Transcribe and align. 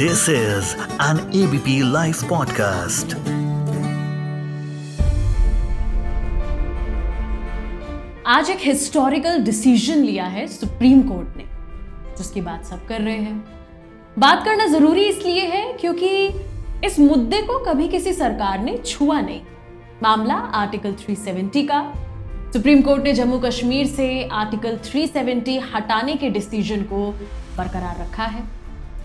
This 0.00 0.28
is 0.28 0.76
an 1.00 1.18
ABP 1.32 1.82
Life 1.92 2.18
podcast. 2.30 3.14
आज 8.26 8.50
एक 8.50 8.58
historical 8.60 9.38
decision 9.38 9.94
लिया 9.94 10.24
है 10.24 10.46
सुप्रीम 10.46 11.02
कोर्ट 11.02 11.36
ने, 11.36 11.44
जिसकी 12.18 12.40
बात 12.40 12.64
सब 12.64 12.86
कर 12.86 13.00
रहे 13.00 13.16
हैं। 13.16 13.44
बात 14.18 14.44
करना 14.44 14.66
ज़रूरी 14.66 15.04
इसलिए 15.04 15.42
है 15.42 15.72
क्योंकि 15.72 16.28
इस 16.86 16.98
मुद्दे 16.98 17.42
को 17.42 17.58
कभी 17.58 17.88
किसी 17.88 18.12
सरकार 18.12 18.58
ने 18.58 18.78
छुआ 18.78 19.20
नहीं। 19.20 19.40
मामला 20.02 20.34
आर्टिकल 20.34 20.92
370 20.92 21.62
का। 21.62 21.94
सुप्रीम 22.52 22.82
कोर्ट 22.82 23.02
ने 23.02 23.12
जम्मू 23.12 23.38
कश्मीर 23.38 23.86
से 23.86 24.28
आर्टिकल 24.28 24.76
370 24.76 25.60
हटाने 25.74 26.14
के 26.14 26.30
डिसीज़न 26.30 26.82
को 26.82 27.12
बरकरार 27.58 28.00
रखा 28.00 28.24
है। 28.24 28.57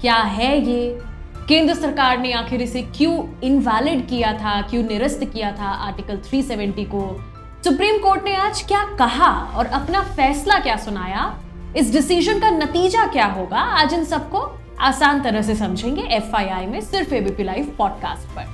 क्या 0.03 0.16
है 0.16 0.66
ये? 0.66 0.99
केंद्र 1.48 1.73
सरकार 1.73 2.17
ने 2.17 2.34
आखिर 2.34 2.61
इसे 2.61 2.81
क्यों 2.81 3.41
इनवैलिड 3.41 4.07
किया 4.07 4.34
था, 4.34 4.61
क्यों 4.61 4.84
निरस्त 4.84 5.20
किया 5.23 5.52
था 5.52 5.66
आर्टिकल 5.66 6.17
370 6.17 6.85
को? 6.85 7.21
सुप्रीम 7.63 7.98
कोर्ट 7.98 8.23
ने 8.23 8.35
आज 8.35 8.61
क्या 8.61 8.95
कहा 8.99 9.30
और 9.55 9.66
अपना 9.66 10.02
फैसला 10.02 10.59
क्या 10.59 10.75
सुनाया? 10.75 11.39
इस 11.77 11.94
डिसीज़न 11.94 12.39
का 12.39 12.49
नतीजा 12.49 13.05
क्या 13.05 13.25
होगा? 13.25 13.58
आज 13.58 13.94
इन 13.94 14.03
सबको 14.03 14.59
आसान 14.80 15.21
तरह 15.21 15.41
से 15.41 15.55
समझेंगे 15.55 16.02
एफआईआई 16.02 16.66
में 16.66 16.81
सिर्फ़ 16.81 17.13
एबीपी 17.13 17.44
लाइव 17.44 17.75
पॉडकास्ट 17.77 18.27
पर। 18.27 18.45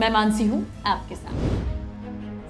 मैं 0.00 0.10
मानसी 0.10 0.44
हूँ 0.44 0.66
आपके 0.86 1.14
साथ। 1.14 1.32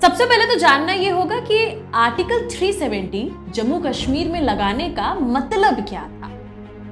सबसे 0.02 0.25
पहले 0.25 0.45
तो 0.45 0.59
जानना 0.59 0.92
यह 0.92 1.14
होगा 1.14 1.41
कि 1.41 1.91
आर्टिकल 1.95 2.48
370 2.48 3.52
जम्मू 3.52 3.78
कश्मीर 3.78 4.28
में 4.28 4.41
लगाने 4.41 4.88
का 4.88 5.14
मतलब 5.14 5.84
क्या 5.88 6.00
था? 6.00 6.35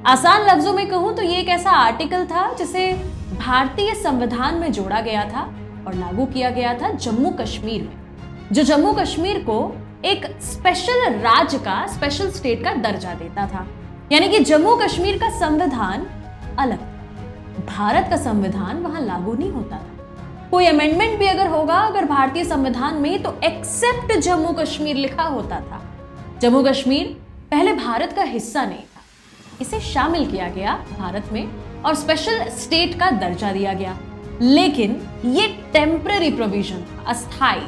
आसान 0.06 0.42
लफ्जों 0.42 0.72
में 0.72 0.88
कहूँ 0.88 1.14
तो 1.16 1.22
ये 1.22 1.36
एक 1.36 1.48
ऐसा 1.48 1.70
आर्टिकल 1.72 2.24
था 2.26 2.52
जिसे 2.54 2.92
भारतीय 3.38 3.94
संविधान 3.94 4.54
में 4.54 4.72
जोड़ा 4.72 5.00
गया 5.00 5.24
था 5.24 5.42
और 5.86 5.94
लागू 5.94 6.26
किया 6.26 6.50
गया 6.50 6.74
था 6.78 6.90
जम्मू 6.94 7.30
कश्मीर 7.40 7.82
में, 7.82 7.96
जो 8.52 8.62
जम्मू 8.62 8.92
कश्मीर 8.92 9.38
को 9.44 9.56
एक 10.04 10.26
स्पेशल 10.42 11.18
राज्य 11.20 11.58
का 11.58 11.86
स्पेशल 11.86 12.30
स्टेट 12.30 12.64
का 12.64 12.74
दर्जा 12.82 13.14
देता 13.14 13.46
था। 13.46 13.66
यानी 14.12 14.28
कि 14.28 14.38
जम्मू 14.40 14.76
कश्मीर 14.76 15.18
का 15.18 15.30
संविधान 15.38 16.06
अलग, 16.58 16.78
भारत 17.66 18.06
का 18.10 18.16
संविधान 18.18 18.82
वहाँ 18.82 19.00
लागू 19.02 19.34
नहीं 19.34 19.50
होता 19.50 19.76
था। 19.76 20.48
कोई 20.50 20.66
अमेंडमेंट 20.66 21.18
भी 21.18 21.26
अगर 21.26 21.46
होगा, 21.48 21.78
अगर 21.78 22.04
भारतीय 22.06 22.44
संविधान 22.44 22.94
में 22.96 23.22
तो 23.22 23.38
एक्सेप्ट 23.44 24.18
जम्मू 24.18 24.52
कश्मीर 24.54 24.96
लिखा 24.96 25.22
होता 25.24 25.60
था। 25.62 25.82
जम्मू 26.40 26.62
कश्मीर 26.64 27.16
पहले 27.50 27.72
भारत 27.74 28.12
का 28.12 28.22
हिस्सा 28.24 28.64
नहीं 28.64 28.84
इसे 29.60 29.80
शामिल 29.82 30.30
किया 30.30 30.48
गया 30.48 30.74
भारत 30.98 31.28
में 31.32 31.46
और 31.82 31.94
स्पेशल 31.94 32.44
स्टेट 32.50 32.98
का 33.00 33.10
दर्जा 33.10 33.52
दिया 33.52 33.72
गया। 33.72 33.98
लेकिन 34.40 35.00
ये 35.24 35.46
टेम्पररी 35.72 36.30
प्रोविज़न 36.30 36.84
अस्थाई 37.06 37.62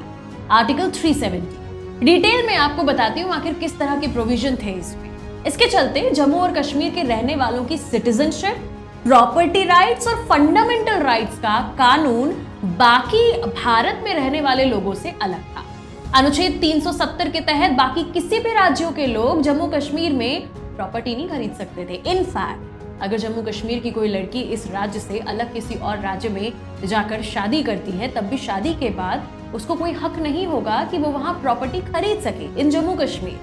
आर्टिकल 0.50 0.90
370 0.92 2.04
डिटेल 2.04 2.46
में 2.46 2.54
आपको 2.56 2.82
बताती 2.82 3.20
हूँ 3.20 3.32
आखिर 3.34 3.54
किस 3.54 3.78
तरह 3.78 4.00
के 4.00 4.06
प्रोविज़न 4.06 4.56
थे 4.56 4.72
इसमें। 4.72 5.44
इसके 5.46 5.66
चलते 5.66 6.10
जम्मू 6.10 6.38
और 6.38 6.52
कश्मीर 6.52 6.94
के 6.94 7.02
रहने 7.02 7.36
वालों 7.36 7.64
की 7.64 7.78
सिटीजनशिप 7.78 8.72
प्रॉपर्टी 9.04 9.62
राइट्स 9.64 10.08
और 10.08 10.24
फंडामेंटल 10.26 11.02
राइट्स 11.02 11.38
का 11.38 11.58
कानून 11.78 12.32
बाकी 12.78 13.30
भारत 13.42 14.00
में 14.04 14.14
रहने 14.14 14.40
वाले 14.40 14.64
लोगों 14.64 14.94
से 14.94 15.14
अलग 15.22 15.42
था। 15.54 15.64
अनुच्छेद 16.14 16.60
370 16.60 17.30
के 17.32 17.40
तहत 17.40 17.70
बाकी 17.70 18.02
किसी 18.12 18.38
भी 18.38 18.52
राज्यों 18.52 18.90
के 18.92 19.06
लोग 19.06 19.42
जम्मू 19.42 19.66
कश्मीर 19.66 20.12
में 20.12 20.48
प्रॉपर्टी 20.76 21.14
नहीं 21.16 21.28
खरीद 21.28 21.54
सकते 21.54 21.84
थे। 21.84 22.02
इनफैक्ट 22.10 23.02
अगर 23.02 23.18
जम्मू 23.18 23.42
कश्मीर 23.42 23.78
की 23.78 23.90
कोई 23.90 24.08
लड़की 24.08 24.40
इस 24.52 24.66
राज्य 24.70 25.00
से 25.00 25.18
अलग 25.20 25.52
किसी 25.52 25.74
और 25.76 25.98
राज्य 26.00 26.28
में 26.28 26.52
जाकर 26.84 27.22
शादी 27.24 27.62
करती 27.62 27.92
है, 27.92 28.08
तब 28.08 28.24
भी 28.24 28.38
शादी 28.38 28.74
के 28.74 28.90
बाद 28.90 29.28
उसको 29.54 29.74
कोई 29.74 29.92
हक 29.94 30.18
नहीं 30.18 30.46
होगा 30.46 30.82
कि 30.84 30.98
वो 30.98 31.10
वहाँ 31.10 31.34
प्रॉपर्टी 31.42 31.80
खरीद 31.82 32.20
सके 32.20 32.48
इन 32.60 32.70
जम्मू 32.70 32.94
कश्मीर। 32.94 33.38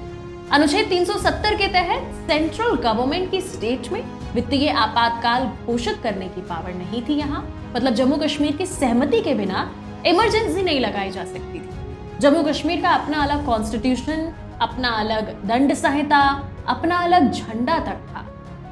अनुच्छेद 0.51 0.89
370 0.89 1.55
के 1.57 1.67
तहत 1.67 2.13
सेंट्रल 2.27 2.75
गवर्नमेंट 2.81 3.29
की 3.31 3.41
स्टेट 3.41 3.91
में 3.91 4.03
वित्तीय 4.33 4.69
आपातकाल 4.69 5.45
घोषित 5.65 5.99
करने 6.03 6.27
की 6.27 6.41
पावर 6.41 6.73
नहीं 6.73 7.01
थी 7.01 7.13
यहाँ। 7.13 7.43
मतलब 7.75 7.93
जम्मू 7.93 8.17
कश्मीर 8.17 8.55
की 8.57 8.65
सहमति 8.65 9.21
के 9.21 9.33
बिना 9.33 9.69
इमरजेंसी 10.05 10.61
नहीं 10.61 10.79
लगाई 10.79 11.11
जा 11.11 11.23
सकती 11.25 11.59
थी। 11.59 12.19
जम्मू 12.19 12.43
कश्मीर 12.43 12.81
का 12.81 12.89
अपना 12.89 13.23
अलग 13.23 13.45
कॉन्स्टिट्यूशन 13.45 14.31
अपना 14.61 14.89
अलग 14.95 15.33
दंड 15.45 15.73
संहिता 15.73 16.19
अपना 16.67 16.97
अलग 16.97 17.31
झंडा 17.31 17.77
तक 17.79 17.99
था। 18.09 18.19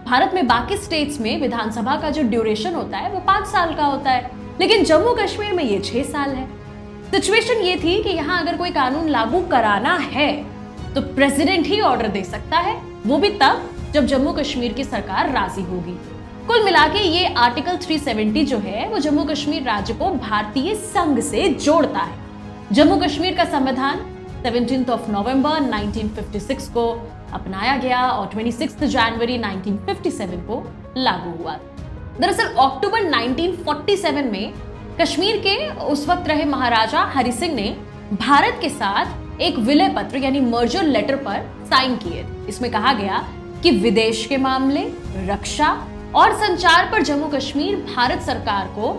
भारत 0.07 0.31
में 0.33 0.47
बाकी 0.47 0.77
स्टेट्स 0.77 1.19
में 1.19 1.41
विधानसभा 1.41 1.95
का 1.95 2.09
जो 2.09 2.23
ड्यूरेशन 2.23 2.73
होता 2.73 2.97
है, 2.97 3.11
वो 3.11 3.19
पाँच 3.19 3.47
साल 3.47 3.73
का 3.73 3.85
होता 3.85 4.11
है। 4.11 4.31
लेकिन 4.61 4.83
जम्मू 4.83 5.13
कश्मीर 5.13 5.53
में 5.53 5.63
ये 5.63 5.79
छह 5.79 6.03
साल 6.03 6.29
है। 6.29 6.47
सिचुएशन 7.11 7.57
ये 7.57 7.75
थी 7.75 8.01
कि 8.03 8.09
यहाँ 8.09 8.41
अगर 8.41 8.57
कोई 8.57 8.71
कानून 8.71 9.09
लागू 9.09 9.41
कराना 9.41 9.95
है 9.95 10.31
तो 10.95 11.01
प्रेसिडेंट 11.15 11.67
ही 11.67 11.79
ऑर्डर 11.81 12.07
दे 12.07 12.23
सकता 12.23 12.57
है। 12.57 12.81
वो 13.05 13.17
भी 13.17 13.29
तब, 13.29 13.69
जब 13.91 14.05
जम्मू 14.05 14.31
कश्मीर 14.33 14.73
की 14.73 14.83
सरकार 14.83 15.31
राज़ी 15.31 15.63
होगी। 15.63 15.99
कुल 16.47 16.63
मिला 16.63 16.87
के 16.87 16.99
ये 16.99 17.33
आर्टिकल 17.33 17.77
370 17.77 18.45
जो 18.45 18.57
है, 18.57 18.87
वो 18.89 18.99
जम्मू 18.99 19.23
कश्मीर 19.23 19.63
राज्य 19.63 19.93
को 19.93 20.09
भारतीय 20.09 20.75
संघ 20.75 21.19
से 21.19 21.47
जोड़ता 21.55 21.99
है। 21.99 22.15
जम्मू 22.71 22.95
कश्मीर 22.97 23.35
का 23.35 23.45
संविधान 23.45 23.99
सेवनटीन 24.43 24.85
ऑफ़ 24.89 25.09
नवंबर 25.11 25.61
1956 25.61 26.67
को 26.67 26.85
अपनाया 27.33 27.75
गया 27.77 28.01
और 28.09 28.27
26 28.27 28.83
जनवरी 28.83 29.37
1957 29.37 30.45
को 30.47 30.63
लागू 30.97 31.31
हुआ। 31.43 31.53
दरअसल 32.19 32.43
अक्टूबर 32.43 33.03
1947 33.03 34.31
में 34.31 34.53
कश्मीर 35.01 35.37
के 35.37 35.69
उस 35.83 36.07
वक्त 36.09 36.27
रहे 36.27 36.45
महाराजा 36.45 37.01
हरि 37.01 37.31
सिंह 37.31 37.55
ने 37.55 37.77
भारत 38.13 38.57
के 38.61 38.69
साथ 38.69 39.41
एक 39.41 39.57
विलय 39.59 39.89
पत्र 39.89 40.17
यानी 40.17 40.39
मर्जर 40.39 40.83
लेटर 40.83 41.15
पर 41.15 41.65
साइन 41.65 41.95
किए। 41.95 42.25
इसमें 42.49 42.71
कहा 42.71 42.93
गया 42.93 43.23
कि 43.63 43.71
विदेश 43.71 44.25
के 44.25 44.37
मामले, 44.37 44.83
रक्षा 45.27 45.87
और 46.15 46.33
संचार 46.33 46.89
पर 46.91 47.01
जम्मू 47.01 47.27
कश्मीर 47.27 47.75
भारत 47.95 48.21
सरकार 48.21 48.67
को 48.67 48.91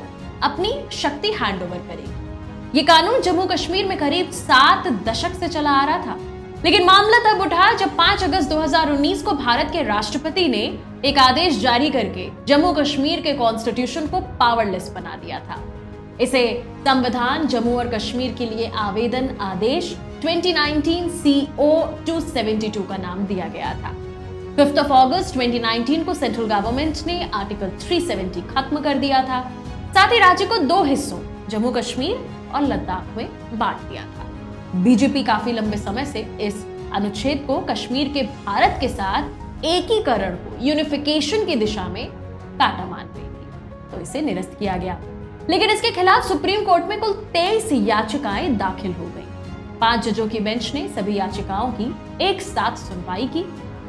अपनी 0.43 0.73
शक्ति 0.93 1.33
हैंडओवर 1.33 1.79
करेगी। 1.89 2.79
ये 2.79 2.83
कानून 2.83 3.21
जम्मू 3.21 3.45
कश्मीर 3.47 3.87
में 3.87 3.99
करीब 3.99 4.31
सात 4.31 4.87
दशक 5.09 5.33
से 5.33 5.49
चला 5.49 5.71
आ 5.71 5.85
रहा 5.85 5.99
था। 5.99 6.19
लेकिन 6.65 6.85
मामला 6.85 7.19
तब 7.19 7.41
उठा 7.41 7.73
जब 7.73 7.97
5 7.97 8.23
अगस्त 8.25 8.51
2019 8.51 9.23
को 9.23 9.33
भारत 9.33 9.71
के 9.73 9.83
राष्ट्रपति 9.83 10.47
ने 10.49 10.61
एक 11.05 11.19
आदेश 11.19 11.59
जारी 11.59 11.91
करके 11.91 12.29
जम्मू 12.47 12.73
कश्मीर 12.73 13.21
के 13.21 13.33
कॉन्स्टिट्यूशन 13.33 14.07
को 14.07 14.21
पावरलेस 14.41 14.93
बना 14.95 15.17
दिया 15.17 15.41
था। 15.41 15.59
इसे 16.21 16.45
संविधान 16.87 17.47
जम्मू 17.47 17.77
और 17.79 17.89
कश्मीर 17.89 18.35
के 18.39 18.47
लिए 18.47 18.71
आवेदन 18.77 19.29
आदेश 19.41 19.97
2019 20.23 21.11
CO 21.25 21.71
272 22.07 22.89
का 22.89 22.97
नाम 22.97 23.27
दिया 23.27 23.49
गया 23.49 23.75
था। 23.75 23.95
5 24.57 24.79
ऑफ़ 24.79 24.93
अगस्त 24.93 25.35
2019 25.35 26.05
को 26.05 26.15
सेंट्रल 26.15 26.47
गवर्नमेंट 26.47 27.07
ने 27.07 27.31
आर्टिकल 27.35 27.71
370 27.81 28.43
खत्म 28.55 28.81
कर 28.81 28.99
दिया 28.99 29.23
था। 29.23 29.41
साथ 29.95 30.13
ही 30.13 30.19
राज्य 30.19 30.47
को 30.47 30.59
दो 30.65 30.83
हिस्सों 30.85 31.19
जम्मू 31.49 31.71
कश्मीर 31.71 32.27
और 32.55 32.63
लद्दाख 32.63 33.17
में 33.17 33.29
बांट 33.59 33.89
दिया 33.91 34.03
था। 34.03 34.22
बीजेपी 34.75 35.23
काफ़ी 35.23 35.53
लंबे 35.53 35.77
समय 35.77 36.05
से 36.05 36.37
इस 36.41 36.67
अनुच्छेद 36.93 37.45
को 37.47 37.59
कश्मीर 37.59 38.09
के 38.09 38.23
भारत 38.23 38.79
के 38.81 38.89
साथ 38.89 39.23
एकीकरण 39.65 40.35
को 40.35 40.67
यूनिफिकेशन 40.67 41.45
की 41.45 41.57
दिशा 41.57 41.89
में 41.89 42.07
काटा 42.59 42.85
मान 42.85 43.07
रही 43.07 43.25
थी। 43.25 43.93
तो 43.93 44.01
इसे 44.03 44.21
निरस्त 44.21 44.57
किया 44.59 44.77
गया। 44.77 45.01
लेकिन 45.51 45.71
इसके 45.71 45.91
खिलाफ 45.91 46.29
सुप्रीम 46.29 46.65
कोर्ट 46.65 46.85
में 46.85 47.01
कुल 47.01 47.13
तेईस 47.13 47.69
याचिकाएँ 47.73 48.57
दाखिल 48.57 48.93
हो 48.93 49.05
गई। 49.05 49.25
पाँच 49.79 50.09
जजों 50.09 50.29
की 50.29 50.41
बेंच 50.41 50.75
ने 50.75 50.89
सभी 50.89 51.17
याचिकाओं 51.17 51.73
की 51.73 51.97
एक 52.21 52.43
साथ 52.43 52.77
सुनवाई 52.77 53.27
की। 53.27 53.43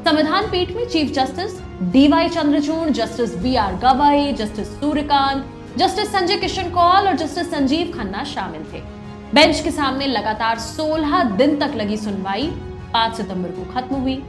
संविधान 0.06 0.48
पीठ 0.48 0.72
में 0.72 0.88
chief 0.88 1.12
justice 1.12 1.62
D Y 1.82 2.30
Chandrachud, 2.30 2.90
justice 2.90 3.36
B 3.36 3.56
R 3.56 3.76
Gavai, 3.76 4.34
justice 4.34 4.68
Suryakant, 4.68 5.46
justice 5.78 6.12
Sanjay 6.12 6.38
Kishan 6.38 6.70
Kaul 6.70 7.08
और 7.08 7.16
जस्टिस 7.16 7.52
संजीव 7.52 7.94
खन्ना 7.98 8.24
शामिल 8.24 8.62
थे। 8.62 8.93
बेंच 9.34 9.60
के 9.60 9.72
सामने 9.72 10.08
लगातार 10.08 10.60
16 10.60 11.24
दिन 11.38 11.56
तक 11.60 11.72
लगी 11.76 11.96
सुनवाई 11.98 12.48
5 12.94 13.16
सितंबर 13.18 13.50
को 13.50 13.64
खत्म 13.74 13.96
हुई। 13.96 14.22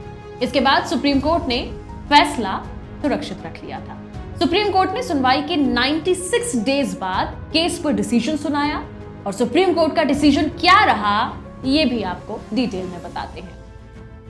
इसके 0.43 0.59
बाद 0.59 0.85
सुप्रीम 0.85 1.19
कोर्ट 1.19 1.47
ने 1.47 1.59
फैसला 2.09 2.53
सुरक्षित 3.01 3.45
रख 3.45 3.63
लिया 3.63 3.79
था। 3.79 3.97
सुप्रीम 4.39 4.71
कोर्ट 4.71 4.93
ने 4.93 5.03
सुनवाई 5.03 5.41
के 5.41 5.57
96 5.57 6.55
डेज़ 6.65 6.97
बाद 6.99 7.35
केस 7.53 7.77
पर 7.79 7.93
डिसीज़न 7.93 8.37
सुनाया 8.37 8.83
और 9.25 9.33
सुप्रीम 9.33 9.73
कोर्ट 9.73 9.95
का 9.95 10.03
डिसीज़न 10.03 10.49
क्या 10.59 10.83
रहा, 10.83 11.17
ये 11.65 11.85
भी 11.85 12.01
आपको 12.03 12.39
डिटेल 12.53 12.85
में 12.85 13.03
बताते 13.03 13.41
हैं। 13.41 13.63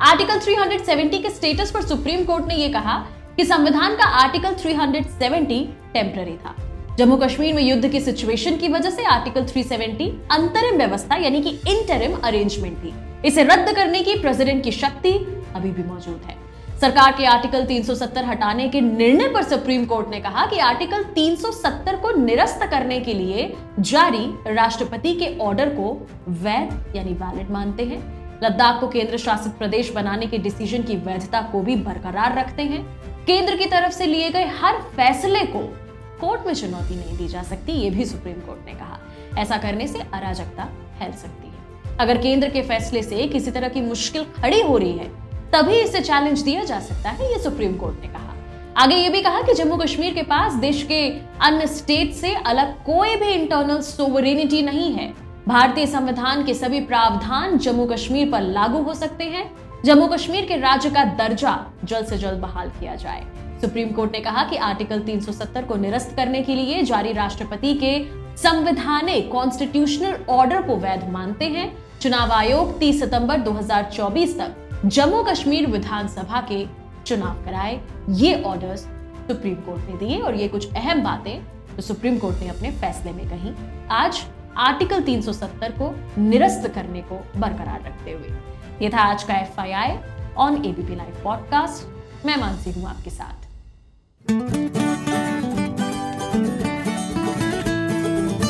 आर्टिकल 0.01 0.39
370 0.39 1.21
के 1.23 1.29
स्टेटस 1.29 1.71
पर 1.71 1.85
सुप्रीम 1.85 2.25
कोर्ट 2.25 2.47
ने 2.47 2.55
यह 2.55 2.73
कहा 2.73 2.97
कि 3.37 3.45
संविधान 3.45 3.95
का 3.95 4.05
आर्टिकल 4.17 4.53
370 4.55 5.65
टेम्पररी 5.93 6.37
था। 6.37 6.55
जम्मू 6.97 7.15
कश्मीर 7.17 7.53
में 7.53 7.63
युद्ध 7.63 7.87
की 7.87 7.99
सिचुएशन 7.99 8.57
की 8.57 8.67
वजह 8.67 8.89
से 8.89 9.05
आर्टिकल 9.05 9.43
370 9.43 10.05
अंतरिम 10.31 10.77
व्यवस्था, 10.77 11.15
यानी 11.15 11.41
कि 11.41 11.49
इंटरिम 11.49 12.13
अरेंजमेंट 12.23 12.77
थी। 12.77 12.93
इसे 13.25 13.43
रद्द 13.43 13.75
करने 13.75 14.01
की 14.01 14.15
प्रेसिडेंट 14.15 14.63
की 14.63 14.71
शक्ति 14.71 15.11
अभी 15.55 15.71
भी 15.71 15.83
मौजूद 15.83 16.21
है। 16.25 16.35
सरकार 16.79 17.11
के 17.11 17.25
आर्टिकल 17.25 17.65
370 17.65 18.25
हटाने 18.25 18.69
के 18.69 18.81
निर्णय 18.81 19.27
पर 19.27 19.43
सुप्रीम 19.43 19.85
कोर्ट 19.85 20.09
ने 20.09 20.19
कहा 20.19 20.45
कि 20.45 20.59
आर्टिकल 20.59 21.03
370 21.15 21.95
को 21.95 22.11
निरस्त 22.17 22.67
करने 22.71 22.99
के 22.99 23.13
लिए 23.13 23.53
जारी 23.79 24.25
राष्ट्रपति 24.47 25.13
के 25.13 25.37
ऑर्डर 25.37 25.69
को 25.69 26.07
वैध, 26.27 26.95
यानी 26.95 27.13
वैलिड 27.13 27.51
मानते 27.51 27.83
हैं। 27.83 28.03
लद्दाख 28.43 28.79
को 28.81 28.87
केंद्र 28.87 29.17
शासित 29.17 29.53
प्रदेश 29.53 29.91
बनाने 29.91 30.25
के 30.25 30.37
डिसीज़न 30.37 30.83
की 30.83 30.95
वैधता 30.95 31.41
को 31.41 31.61
भी 31.61 31.75
बरकरार 31.75 32.37
रखते 32.37 32.63
हैं। 32.63 32.85
केंद्र 33.25 33.55
की 33.55 33.65
तरफ़ 33.65 33.93
से 33.93 34.05
लिए 34.05 34.29
गए 34.29 34.45
हर 34.61 34.81
फैसले 34.95 35.43
को 35.45 35.73
कोर्ट 36.21 36.45
में 36.47 36.53
चुनौती 36.53 36.95
नहीं 36.95 37.17
दी 37.17 37.27
जा 37.27 37.43
सकती, 37.43 37.71
ये 37.71 37.89
भी 37.89 38.05
सुप्रीम 38.05 38.35
कोर्ट 38.35 38.65
ने 38.65 38.73
कहा। 38.73 38.99
ऐसा 39.37 39.57
करने 39.57 39.87
से 39.87 39.99
अराजकता 39.99 40.65
फैल 40.99 41.11
सकती 41.11 41.47
है। 41.47 41.97
अगर 41.97 42.17
केंद्र 42.17 42.49
के 42.49 42.61
फैसले 42.61 43.03
से 43.03 43.27
किसी 43.27 43.51
तरह 43.51 43.69
की 43.69 43.81
मुश्किल 43.81 44.23
खड़ी 44.23 44.61
हो 44.61 44.77
रही 44.77 44.93
है, 44.93 45.07
तभी 45.51 45.75
इसे 45.75 46.01
चैलेंज 46.01 46.41
दिया 46.41 46.63
जा 46.63 46.79
सकता 46.79 47.09
है, 47.09 47.31
ये 47.33 47.39
सुप्रीम 47.39 47.75
कोर्ट 47.75 48.01
ने 48.01 48.07
कहा। 48.07 48.33
आगे 48.77 48.95
ये 48.95 49.09
भी 49.09 49.21
कहा 49.21 49.41
कि 49.41 49.53
जम्मू 49.53 49.77
कश्मीर 49.77 50.13
के 50.13 50.21
पास 50.21 50.53
देश 50.53 50.83
के 50.83 51.09
अन्य 51.41 51.67
स्टेट 51.67 52.13
से 52.13 52.33
अलग 52.35 52.83
कोई 52.83 53.15
भी 53.15 53.27
इंटरनल 53.27 53.81
सोवरेनिटी 53.81 54.61
नहीं 54.61 54.91
है। 54.93 55.13
भारतीय 55.47 55.85
संविधान 55.85 56.43
के 56.43 56.53
सभी 56.53 56.79
प्रावधान 56.81 57.57
जम्मू 57.57 57.85
कश्मीर 57.85 58.31
पर 58.31 58.41
लागू 58.41 58.81
हो 58.81 58.93
सकते 58.93 59.23
हैं। 59.23 59.51
जम्मू 59.85 60.07
कश्मीर 60.07 60.45
के 60.45 60.57
राज्य 60.57 60.89
का 60.89 61.03
दर्जा 61.03 61.65
जल्द 61.83 62.07
से 62.07 62.17
जल्द 62.17 62.39
बहाल 62.39 62.69
किया 62.69 62.95
जाए। 62.95 63.25
सुप्रीम 63.65 63.91
कोर्ट 63.91 64.11
ने 64.11 64.19
कहा 64.19 64.43
कि 64.43 64.55
आर्टिकल 64.57 64.99
370 65.01 65.65
को 65.67 65.75
निरस्त 65.75 66.15
करने 66.15 66.41
के 66.43 66.55
लिए 66.55 66.81
जारी 66.83 67.11
राष्ट्रपति 67.13 67.73
के 67.73 67.93
संवैधानिक 68.37 69.31
कॉन्स्टिट्यूशनल 69.31 70.17
ऑर्डर 70.29 70.61
को 70.61 70.75
वैध 70.77 71.07
मानते 71.09 71.45
हैं। 71.45 71.65
चुनाव 72.01 72.31
आयोग 72.31 72.77
30 72.79 72.99
सितंबर 72.99 73.39
2024 73.39 74.37
तक 74.39 74.81
जम्मू 74.87 75.23
कश्मीर 75.23 75.67
विधानसभा 75.67 76.41
के 76.51 76.65
चुनाव 77.05 77.43
कराए। 77.45 77.79
ये 78.11 78.41
ऑर्डर्स 78.43 78.81
सुप्रीम 79.27 79.55
कोर्ट 79.61 79.89
ने 79.89 79.97
दिए 79.97 80.19
और 80.19 80.35
ये 80.35 80.47
कुछ 80.47 80.73
अहम 80.73 81.01
बातें 81.03 81.75
तो 81.75 81.81
सुप्रीम 81.81 82.17
कोर्ट 82.19 82.39
ने 82.39 82.47
अपने 82.47 82.71
फैसले 82.73 83.11
में 83.11 83.25
कही। 83.29 83.53
आज 83.91 84.21
आर्टिकल 84.57 85.01
370 85.03 85.71
को 85.79 85.93
निरस्त 86.21 86.67
करने 86.75 87.01
को 87.01 87.15
बरकरार 87.37 87.81
रखते 87.81 88.11
हुए। 88.11 88.37
ये 88.81 88.89
था 88.89 88.99
आज 89.03 89.23
का 89.23 89.37
F 89.37 89.59
I 89.61 89.97
on 90.37 90.63
ABP 90.65 90.95
live 90.95 91.19
podcast 91.23 92.25
मैं 92.25 92.37
मानसी 92.37 92.71
हूँ 92.71 92.87
आपके 92.89 93.09
साथ। 93.09 93.44